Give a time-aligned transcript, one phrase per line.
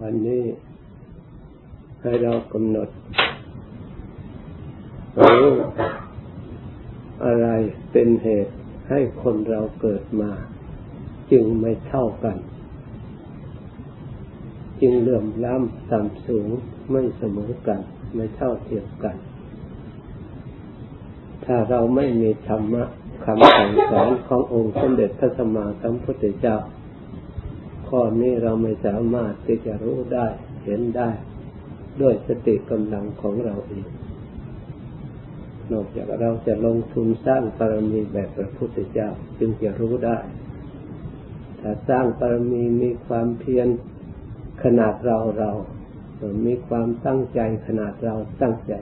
[0.00, 0.44] วันนี้
[2.02, 2.88] ให้เรากำหนด
[5.20, 5.48] รู้
[7.24, 7.46] อะไร
[7.92, 8.52] เป็นเหตุ
[8.88, 10.30] ให้คนเราเกิดมา
[11.32, 12.36] จึงไม่เท่ากัน
[14.80, 16.48] จึงเลื่อมล้ำต่ำสูง
[16.90, 17.80] ไม่เสมอกัน
[18.14, 19.16] ไม่เท่าเทียมกัน
[21.44, 22.84] ถ้าเราไม่มีธรรมะ
[23.24, 26.56] คำสั่งสอนขององค์สมเด็จพระสัมมาสัมพุทธเจ้า
[27.88, 30.26] ข้อนี้เราไม่สามารถที่จะรู้ได้
[30.64, 31.10] เห็นได้
[32.00, 33.86] ด้วยสติกำลังของเราเอง
[35.72, 40.18] นอกจากเราจะลงทุนสร้างปรมีแบบพระพุทธเจ้าจึงจะรู้ได้
[41.60, 43.68] ถ้าสร้างปรมีมีความเพียร
[44.64, 45.50] ขนาดเราเรา
[46.46, 48.72] มีความตั้งใจขนาดเราตั้งใจ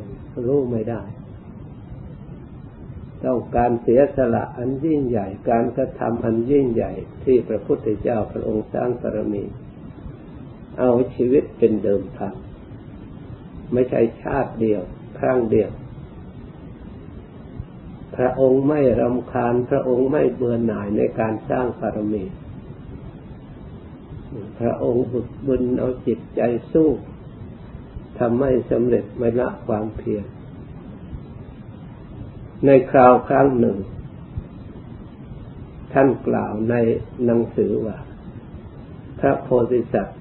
[0.47, 1.03] รู้ไม่ได้
[3.25, 6.93] ต้องการเสียสละอันยิ่งใหญ่ การกระทำอันยิ่งใหญ่
[7.25, 9.45] ที่พระพุทธเจ้าพระองค์สร้างปรมี
[10.79, 12.35] เอาชีวิตเป็นเดิมพัน
[13.73, 14.83] ไม่ใช่ชาติเดียว
[15.19, 15.71] ครั้งเดียว
[18.17, 22.25] พระองค์ไม่รำคาญ พระองค์ไม่เบื่อหน่ายในการสร้างบารมี
[24.61, 26.41] พระองค์บุกบุญเอาจิตใจ
[26.73, 26.91] สู้
[28.19, 30.25] ทำให้สำเร็จไม่ละความเพียร
[32.65, 33.77] ในคราวครั้งหนึ่ง
[35.93, 36.75] ท่านกล่าวใน
[37.25, 37.99] หนังสือว่า
[39.19, 40.19] พระโพธิสัตว์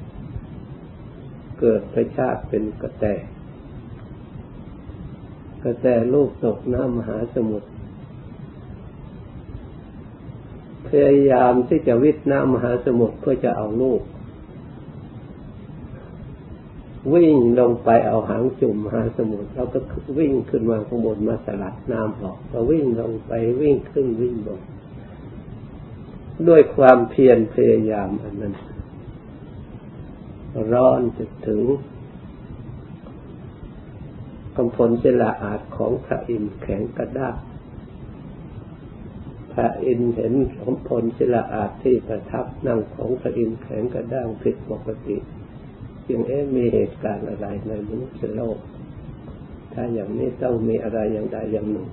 [1.59, 3.05] เกิดพระชาติเป็นกระแต
[5.64, 7.69] กระแตลูกตกน้ำมหาสมุทร
[10.88, 14.02] พยายามที่จะวิทน้ำมหาสมุทรเพื่อจะเอาลูก
[17.14, 19.80] วิ่งลงไปเอาหางจุ่มหาสมุทรแล้วก็
[20.20, 24.59] วิ่งขึ้นมาข้างบนมาสลัดน้ำออกก็วิ่งลงไปวิ่งขึ้นวิ่งลง
[26.48, 28.53] ด้วยความเพียรพยายามอันนั้น
[30.73, 31.61] ร้อนจะถึง
[34.56, 37.36] กำพลเจลาอาจของพระอินทร์แข็งกระด้าง
[39.54, 45.17] พระอินเห็นสมพลศิลาอาจที่ประทับนั่งของพระอินแข็งกระด้างผิดปกติ
[46.08, 48.60] จึงเอ๊มีเหตุการณ์อะไรในมนุษย์โลก
[49.73, 51.89] ถ้าอย่างนี้ต้องมีอะไรอย่างใดอย่างหนึ่ง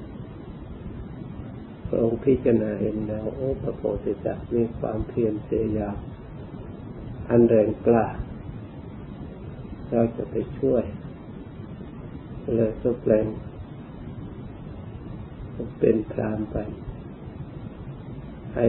[1.87, 5.97] พระองค์พิจารณาเห็นแล้วโอ้พระโพธิสัตว์มีความเพียรพยายาม
[7.31, 8.07] อันแรงกล้า
[9.91, 10.85] เราจะไปช่วย
[12.55, 13.27] เลยก็แปลง
[15.79, 16.57] เป็นพรามไป
[18.55, 18.67] ให้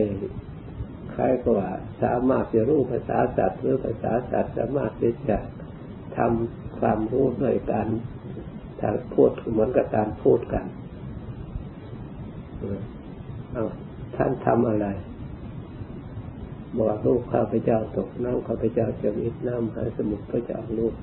[1.15, 1.71] คล้ายกับว่า
[2.03, 5.37] สามารถจะรู้ภาษาสัตว์หรือภาษาสัตว์สามารถที่จะ
[6.17, 7.87] ทำความรู้ด้วยการ
[8.81, 10.65] ทางพูดเหมือนกับการพูดกัน
[13.51, 13.65] เอา
[14.15, 14.87] ท่านทำอะไร
[16.77, 20.93] บอกลูกข้าพเจ้าตกน้ำข้าพเจ้าจะวิทน้ำหายสมุทรพระเจ้าลูก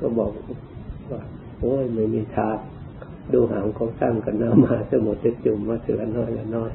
[0.00, 0.32] ก็บอก
[1.10, 1.22] ว่า
[1.60, 2.58] โอ้ยไม่มีทาง
[3.32, 6.70] ดูหางของท่านกันน้ำมาสมุทรจะจุ่มมาเสือน้อยละน้อย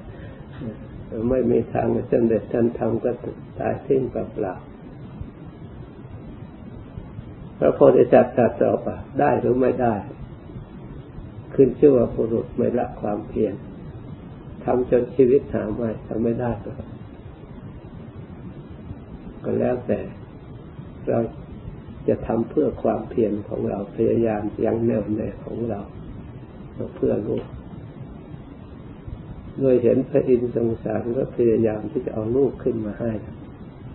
[1.30, 3.12] ไม่มีทางสำเร็จท่านทำก็
[3.60, 4.16] ตายทิ้งเป
[4.46, 4.56] ล่า
[7.58, 8.88] พระโพธิสัตว์ตรัสตอบ
[9.20, 9.96] ได้หรือไม่ได้
[11.56, 13.54] ขึ้นชื่อว่าบุรุษไม่ละความเพียร
[14.64, 16.72] ทำจนชีวิตหาไม่ทำไม่ได้ก็
[19.44, 20.00] ก็แล้วแต่
[21.08, 21.20] เรา
[22.08, 25.80] จะทำเพื่อความเพียรของเราพยายามยังแน่วแน่ของเรา
[26.96, 27.36] เพื่อลู
[29.60, 33.12] โดยเห็นพระอินทร์สงสารก็พยายามที่จะเอาลูกขึ้นมาให้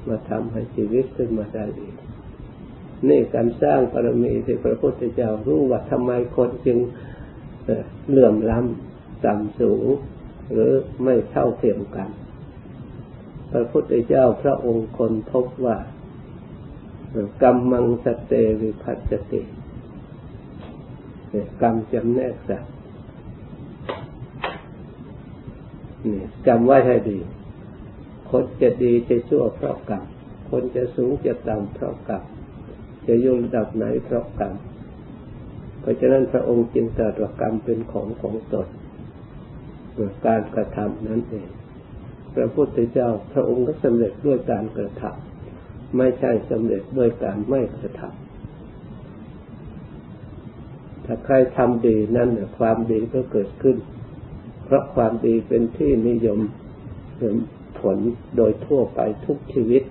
[0.09, 1.95] มาทำให้ชีวิตขึ้นมาได้อีก
[3.09, 6.79] นี่การสร้างปรมีที่พระพุทธเจ้ารู้ว่าทำไมคนจึง
[8.09, 9.87] เหลื่อมล้ำต่ำสูง
[10.53, 10.73] หรือ
[11.03, 12.11] ไม่เท่าเทียมกัน
[13.51, 15.77] พระพุทธเจ้าพระองค์คนพบว่า
[17.43, 19.43] กรรมังสเตวิพัสติ
[21.63, 22.75] กรรมจำแนกสัตว์
[26.05, 27.19] นี่จำไว้ให้ดี
[28.31, 30.03] คนจะดีจะชั่วเพราะกรรม
[30.51, 32.23] คนจะสูงจะต่ำเพราะกรรม
[33.07, 34.55] จะยุ่งระดับไหนเพราะกรรม
[35.81, 38.69] เพราะฉะนั้นพระองค์จึงตรัสว่ากรรมเป็นของของตน
[39.95, 41.49] โดยการกระทำนั้นเอง
[42.35, 48.25] พระพุทธเจ้าพระองค์ก็สำเร็จด้วยการกระทำไม่ใช่สำเร็จด้วยการไม่กระทำ
[51.05, 52.29] ถ้าใครทำดีนั่น
[52.59, 53.77] ความดีก็เกิดขึ้น
[54.65, 56.39] เพราะความดีเป็นที่นิยม
[57.81, 57.99] ผล
[58.37, 59.83] โดยทั่วไปทุกชีวิต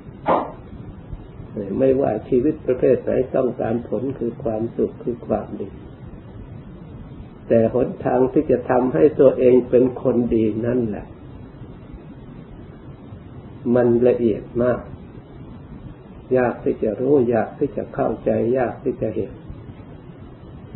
[1.80, 5.68] ไม่ว่าชีวิตประเภทไหนต้องการผลคือความสุขคือความดี
[7.48, 11.06] แต่หนทางที่จะทำให้ตัวเองเป็นคนดีนั่นแหละ
[13.76, 14.82] มันละเอียดมาก
[16.38, 19.32] ยากที่จะรู้ ยากที่จะเข้าใจ ยากที่จะเห็น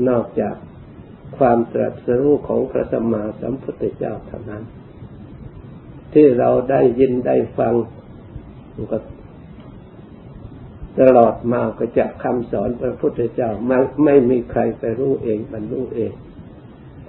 [0.09, 0.55] นอกจาก
[1.37, 4.63] ความตรัสรู้ของพระสัมมาสัมพุทธเจ้าเท่านั้น
[6.13, 7.73] ที่เราได้ยินได้ฟัง
[8.91, 8.99] ก็
[10.99, 16.13] ตลอดมาก็จากคำสอนพระพุทธเจ้าไม่ไม่มีใครไปรู้เองบรรลุเอง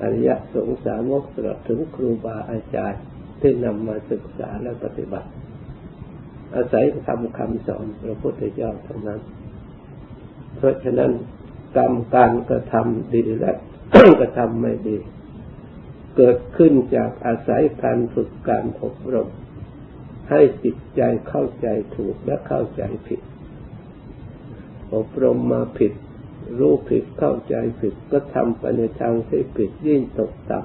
[0.01, 3.03] อริยสงสาวกตลอดถึงครูบาอาจารย์
[3.41, 5.29] ที่นำมาศึกษาและปฏิบัติ
[6.55, 9.21] อาศัยทำคำสอนพระพุทธเจ้าเท่านั้น
[10.57, 11.13] เพราะฉะนั้น
[11.77, 13.55] กรรมการกระทำดีและ
[14.21, 14.99] กระทำไม่ดี
[16.17, 19.29] เกิดขึ้นจากอาศัยการฝึกการอบรม
[20.31, 23.21] ให้จิตใจเข้าใจถูกและเข้าใจผิด
[24.95, 25.93] อบรมมาผิด
[26.59, 30.61] รู้ผิดเข้าใจผิดก็ทำไปในทางที่ผิดยิ่งตกต่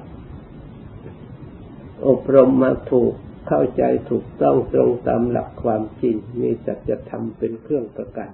[1.20, 3.14] ำอบรมมาถูก
[3.48, 8.30] เข้าใจถูกต้องตรงตามหลักความจริงมีสัจธรรมเป็นเครื่องประกัน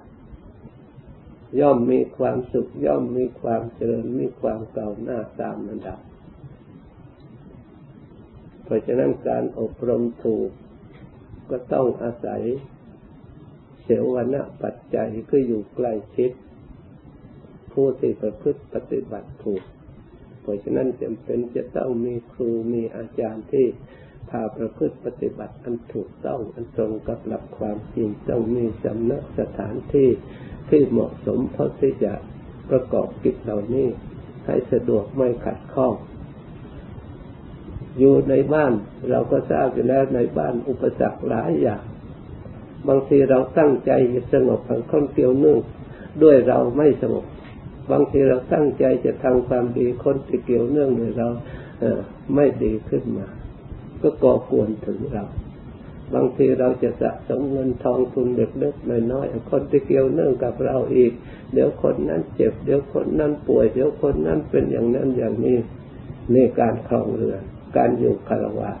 [1.58, 5.98] ย่อมมีความสุข ย่อมมีความเจริญมีความเก่าหน้าตามระดับ
[8.64, 10.50] เพราะฉะนั้นการอบรมถูก
[11.50, 12.42] ก็ต้องอาศัย
[13.82, 16.30] เสวนาปัจจัยคืออยู่ใกล้ชิด
[17.72, 19.62] ผู้ที่ประพฤติปฏิบัติถูก
[20.42, 23.66] เพราะฉะนั้นจำเป็นจะต้องมีครูมีอาจารย์ที่
[24.30, 30.08] พาประพฤติปฏิบัติอันถูกต้องอันตรงกับหลักความจริงต้องมีสำนักสถานที่
[30.70, 32.12] ที่เหมาะสมเพราะที่จะ
[32.70, 33.86] ประกอบกิจเหล่านี้
[34.46, 35.94] ให้สะดวกไม่ขัดข้อง
[37.98, 38.72] อยู่ในบ้าน
[39.10, 41.82] เราก็ทราบอยู่แล้วในบ้านอุปสรรคหลายอย่าง
[42.88, 45.58] บางทีเราตั้งใจจะสงบทางคนเกี่ยวเนื่อง
[46.22, 47.24] ด้วยเราไม่สงบ
[47.90, 51.28] บางทีเราตั้งใจจะทำความดีคนที่เกี่ยวเนื่องด้วยเรา
[51.80, 53.28] เไม่ดีขึ้นมา
[54.02, 55.24] ก็ก่อกวนถึงเรา
[56.14, 61.12] บางทีเราจะสะสมเงินทองทุนเล็กๆน้อยๆคนที่เกี่ยวเนื่องกับเราอีก
[61.52, 65.58] เดี๋ยวคนนั้นเจ็บ เดี๋ยวคนนั้นป่วย เดี๋ยวคนนั้นเป็นอย่างนั้นอย่างนี้
[66.32, 67.42] ในการครองเรือน
[67.76, 68.72] การอยู่คารวะ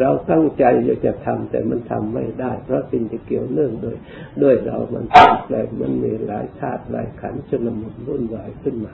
[0.00, 3.96] เราตั้งใจอยากจะทำแต่มันทำไม่ได้ เพราะสิ่งที่เกี่ยวเนื่องด้วย
[4.42, 8.92] ด้วยเรามันเปลี่ยนแปลงมันมีหลายชาติหลายขันชนมุนรุ่นวายขึ้นมา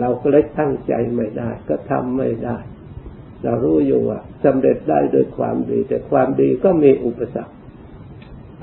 [0.00, 2.56] เราก็เลยตั้งใจไม่ได้ ก็ทำไม่ได้
[3.44, 7.54] เรารู้อยู่ว่าสำเร็จได้โดยความดี แต่ความดีก็มีอุปสรรค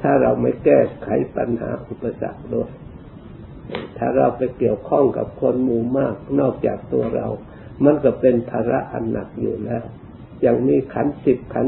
[0.01, 2.69] ถ้าเราไม่แก้ไขปัญหาอุปสรรคด้วย
[3.97, 7.27] ถ้าเราไปเกี่ยวข้องกับคนหมู่มาก นอกจากตัวเรา
[7.85, 9.83] มันก็เป็นภาระอันหนักอยู่แล้ว
[10.41, 11.67] อย่างนี้ขันสิบขัน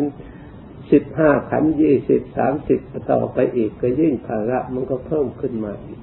[0.91, 2.79] สิบห้าขันยี่สิบสามสิบ
[3.11, 5.99] ต่อไปอีกก็ยิ่งภาระมันก็เพิ่มขึ้นมาอีก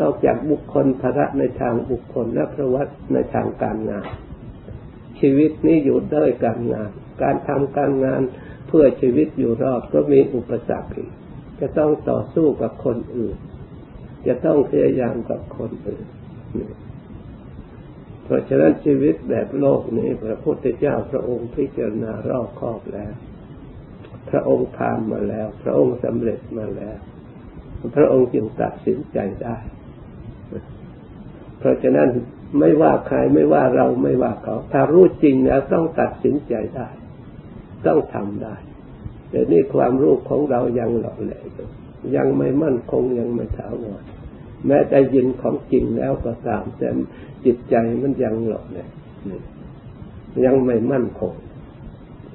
[0.00, 4.06] นอกจากบุคคลภาระในทางบุคคลและประวัติในทางการงาน
[5.20, 6.90] ชีวิตนี้อยู่ด้วยการงาน
[7.22, 8.22] การทำการงาน
[8.68, 10.90] เพื่อชีวิตอยู่รอดก็มีอุปสรรค
[11.60, 13.36] จะต้องต่อสู้กับคนอื่น
[14.26, 16.06] จะต้องพยายามกับคนอื่น
[18.24, 23.12] เพราะฉะนั้นชีวิตแบบโลกนี้ พระพุทธเจ้าพระองค์พิจารณารอบครอบแล้ว
[24.30, 26.98] พระองค์ผ่านมาแล้ว พระองค์สำเร็จมาแล้ว
[27.96, 29.56] พระองค์จึงตัดสินใจได้
[31.58, 32.08] เพราะฉะนั้น
[32.58, 36.88] ไม่ว่าใครไม่ว่าเราไม่ว่าเขา ถ้ารู้จริงแล้วต้องตัดสินใจได้
[37.86, 38.56] ต้องทำได้
[39.30, 41.44] แต่นี่ความรู้ของเรายังหลอกแหลก
[42.16, 44.02] ยังไม่มั่นคงยังไม่ถาวร
[44.66, 46.88] แม้ได้ยินของจริงแล้วก็ตามแต่
[47.44, 48.90] จิตใจมันยังหลอกแหลก
[50.44, 51.34] ยังไม่มั่นคง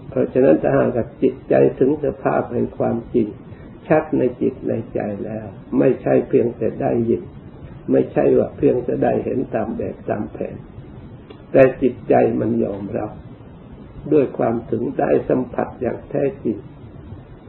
[0.10, 3.28] เพราะฉะนั้นถ้าหากจิตใจถึงสภาพแห่งความจริง
[3.88, 5.48] ชัดในจิตในใจแล้ว
[5.80, 7.22] ไม่ใช่เพียงแต่ได้ยิน
[7.92, 10.56] ไม่ใช่ว่าเพียงจะได้เห็นตามแบบตามแผน
[11.52, 13.12] แต่จิตใจมันยอมรับ
[14.14, 16.58] ด้วยความถึงได้สัมผัสอย่างแท้จริง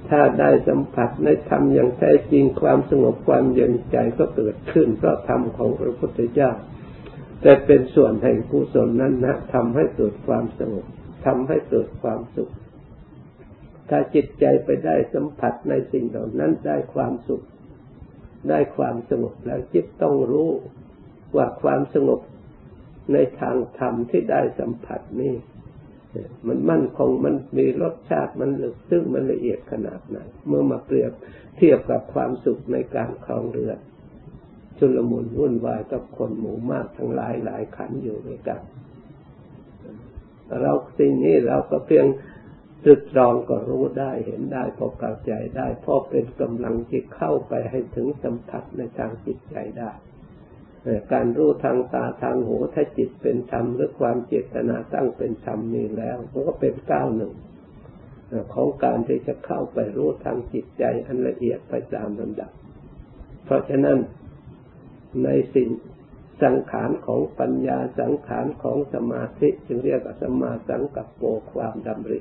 [0.09, 6.51] ถ้าได้สัมผัสในธรรมอย่างแท้จริงความสงบความเย็นใจก็เกิดขึ้นเพราะธรรมของพระพุทธเจ้า
[7.43, 10.87] แต่เป็นส่วนแห่งกุศลนั้นนะทำให้เกิดความสงบ
[11.27, 12.53] ทำให้เกิดความสุข
[13.89, 17.45] ถ้าจิตใจไปได้สัมผัสในสิ่งเหล่านั้นได้ความสุข
[18.51, 20.51] ได้ความสงบแล้วจิตต้องรู้
[21.37, 22.21] ว่าความสงบ
[23.13, 25.35] ในทางธรรมที่ได้สัมผัสนี่
[26.47, 31.13] มันมั่นคงมันมีรสชาติมันลึกซึ้งมันละเอียดขนาดไหนเมื่อมาเปรียบ
[31.57, 33.73] เทียบกับความสุขในการครองเรือ
[34.79, 38.61] ชุลมุนวุ่นวายกับคนหมู่มากทั้งหลายหลายขันอยู่ด้วยกัน
[40.61, 42.07] เราสิ่งนี้เราก็เพียง
[42.87, 49.93] ตึกตรองก็รู้ได้เห็นได้พอเข้าใจได้พอเป็นกำลังที่เข้าไปให้ถึงสัมผัสในทางจิตใจได้
[51.13, 57.33] การรู้ทางตาทางหูถ้าจิตเป็นธรรมหรือความเจตนาตั้งเป็นธรรมนี้แล้วมันก็เป็นก้าวหนึ่ง
[58.55, 62.51] ของการที่จะเข้าไปรู้ทางจิตใจอันละเอียดไปตามลำดับ
[63.45, 63.99] เพราะฉะนั้น
[65.25, 65.69] ในสิ่ง
[66.43, 72.21] สังขารของปัญญาสังขารของสมาธิจึงเรียกว่าสมาสังกับโปความดำริ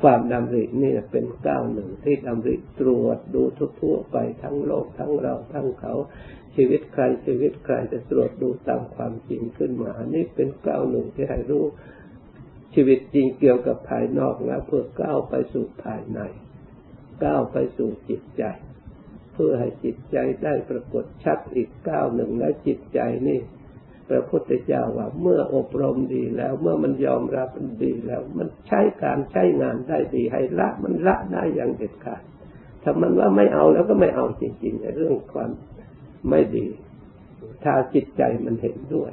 [0.00, 3.42] ความดำรินี่เป็นก้าวหนึ่งที่ดำริตรวจดู
[3.80, 5.94] ทั่วไปทั้งโลกทั้งเราทั้งเขา
[6.56, 11.64] ชีวิตใครชีวิตใครจะตรวจดูตามความจริงขึ้นมา นี่เป็นก้าวหนึ่งที่ให้รู้
[12.74, 16.20] ชีวิตจริงเกี่ยวกับภายนอกแล้วเพื่อก้าวไปสู่ภายใน
[17.24, 18.44] ก้าวไปสู่จิตใจ
[19.32, 23.40] เพื่อให้จิตใจได้ปรากฏชัดอีกก้าวหนึ่งและจิตใจนี่
[24.08, 32.22] พระพุทธเจ้าว่าเมื่ออบรมดีแล้ว เมื่อมันยอมรับมันดีแล้ว มันใช้การใช้งานได้ดีให้ละมันละได้อย่างเด็ดขาด
[32.82, 35.50] ถ้ามันว่าไม่เอาแล้วก็ไม่เอาจริงๆในเรื่องความ
[36.28, 36.66] ไม่ดี
[37.64, 39.12] ถ้าจิตใจมันเห็นด้วย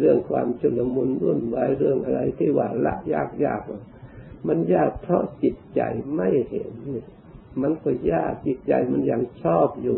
[0.00, 3.60] เรื่องความชุลมุนรุ่นวายเรื่องอะไรที่ว่าละยากยาก
[4.48, 5.80] มันยากเพราะจิตใจ
[6.16, 6.70] ไม่เห็น
[7.62, 9.96] มันก็ยากจิตใจมันยังชอบอยู่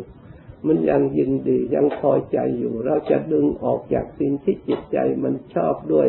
[0.66, 6.08] มันยังยินดียังพอใจอยู่ เราจะดึงออกจากสิ่งที่จิตใจมันชอบด้วย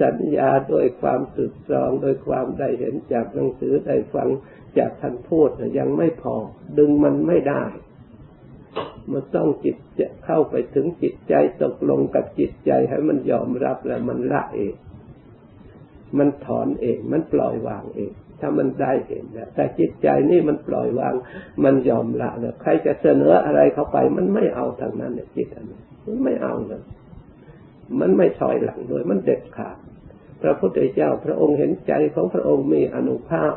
[0.00, 4.28] สัญญาด้วยความสึกตรองโดยความได้เห็นจากหนังสือได้ฟัง
[4.78, 6.36] จากท่านพูดยังไม่พอ
[6.78, 7.64] ดึงมันไม่ได้
[9.12, 14.74] มันต้องจิตจะเข้าไปถึงจิตใจตกลงกับจิตใจให้มันยอมรับแล้วมันละเอง
[16.18, 21.14] มันถอนเอง มันปล่อยวางเอง ถ้ามันได้เห็นแล้วแต่จิตใจนี่มันปล่อยวาง
[21.64, 26.82] มันยอมละแล้วใครจะเสนออะไรเข้าไป มันไม่เอาทางนั้นเนี่ยจิตอันนี้มันไม่เอาเลย
[28.00, 29.76] มันไม่ถอยหลังด้วยมันเด็ดขาด
[30.42, 33.54] พระพุทธเจ้าพระองค์เห็นใจของพระองค์มีอนุภาพ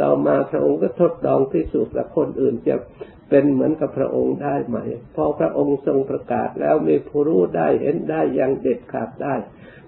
[0.00, 2.76] ต่อมาพระองค์ก็ทดลองพิสูจน์กับคนอื่นจะ
[3.30, 4.78] เป็นเหมือนกับพระองค์ได้ไหม
[5.16, 9.34] พอพระองค์ทรงประกาศแล้วมีผู้รู้ได้เห็นได้อย่างเด็ดขาดได้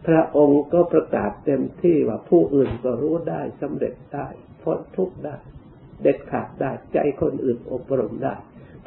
[0.07, 4.29] พระองค์ก็ประกาศเต็มที่ว่าผู้อื่นก็รู้ได้สำเร็จได้
[4.63, 5.37] พ้นทุกข์ได้
[6.03, 8.35] เด็ดขาดได้ใจคนอื่นอบรมได้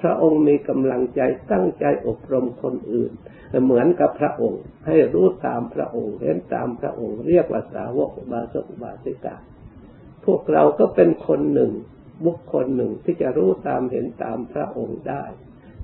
[0.01, 1.21] พระองค์มีกำลังใจ
[1.51, 3.11] ตั้งใจอบรมคนอื่น
[3.63, 9.35] เหมือนกับพระองค์ให้รู้ตามพระองค์เห็นตามพระองค์เรียกว่าสาวกบาสกบาสิกา
[10.25, 11.71] พวกเราก็เป็นคนหนึ่ง
[12.25, 15.23] บุคคลหนึ่งที่จะรู้ตามเห็นตามพระองค์ได้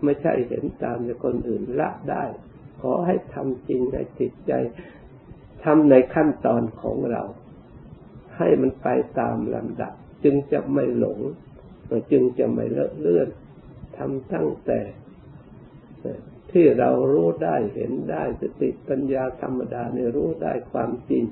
[0.04, 2.24] ไม่ใช่เห็นตามในคนอื่นละได้
[2.82, 4.52] ขอให้ทำจริงในจิตใจ
[5.64, 7.24] ทำในขั้นตอนของเรา
[8.38, 8.88] ให้มันไป
[9.20, 9.94] ตามลำดับ
[10.24, 11.20] จึงจะไม่หลง
[12.12, 13.30] จึงจะไม่เลอะเลื่อน
[13.98, 14.80] ทำตั้งแต่
[16.52, 21.24] ที่เรารู้ได้เห็นได้สติปัญญาธรรมดาในรู้ได้ความจริง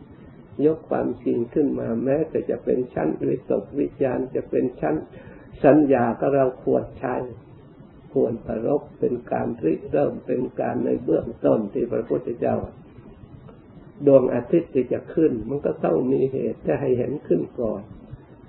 [0.66, 4.96] ยกความจริงขึ้นมาแม้แต่จะเป็นชั้นวิตกวิจารจะเป็นชั้น
[5.64, 7.16] สัญญาก็เราควรใช้
[8.14, 12.56] ควรประรบเป็นการริเริ่มเป็นการในเบื้องต้นที่พระพุทธเจ้า
[14.08, 17.82] ดวงอาทิตย์ที่จะขึ้น มันก็ต้องมีเหตุจะให้เห็นขึ้นก่อน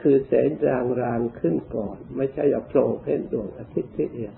[0.03, 4.35] คือแสงรางรางขึ้นก่อน ไม่ใช่เอาโผล่เพ่นดวงอาทิตย์ที่เดียว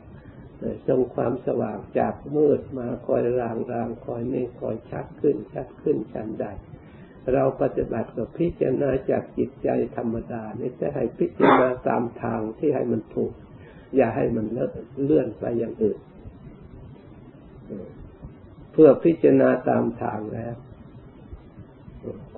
[0.88, 6.46] ทรงความสว่างจากมืดมาคอยรางรางคอยนี่คอยชัดขึ้นชัดขึ้นชันใด
[7.34, 13.32] เราปฏิบัติกับพิจารณาจากจิตใจธรรมดานี่จะให้พิจารณาตามทางที่ให้มันถูก
[13.96, 14.46] อย่าให้มัน
[15.04, 15.98] เลื่อนไปอย่างอื่น
[18.72, 20.54] เพื่อพิจารณาตามทางแล้ว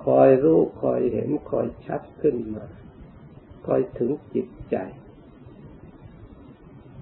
[0.05, 2.65] คอยรู้คอยเห็นคอยชัดขึ้นมา
[3.67, 4.77] คอยถึงจิตใจ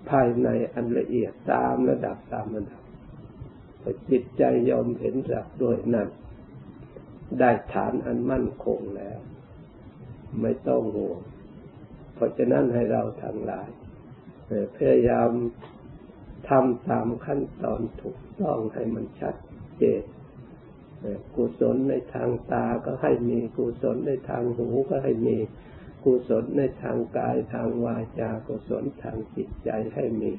[0.09, 2.83] ภายในอันละเอียดตามระดับตามระดับ
[4.11, 6.09] จิตใจยอมเห็นรับโดยนั้น
[7.41, 9.19] ได้ฐานอันมั่นคงแล้ว
[10.41, 11.21] ไม่ต้องห่วง
[12.15, 13.69] เพราะฉะนั้นให้เราทั้งหลาย
[14.77, 15.31] พยายาม
[16.49, 19.35] ทำตามขั้นตอนถูกต้องให้มันชัด
[19.79, 20.03] เจน
[21.35, 25.37] กุศลในทางตาก็ให้มีกุศลในทางหูก็ให้มี
[26.05, 30.31] กุศลในทางกายทางวาจากุศลทางจิตใจให้มี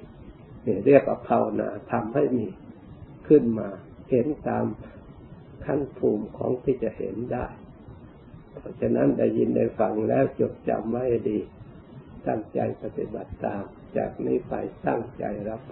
[0.86, 2.48] เรียกว่าภาวนาทำให้มี
[3.28, 3.70] ขึ้นมา
[4.10, 4.66] เห็นตาม
[5.65, 7.46] ขั้นภูมิของที่จะเห็นได้
[8.60, 11.39] เพราะฉะนั้นได้ยินได้ฟังแล้วจดจำไว้ดี
[12.27, 13.63] ตั้งใจปฏิบัติตาม
[13.98, 14.53] จากนี้ไป
[14.88, 15.63] ตั้งใจรับ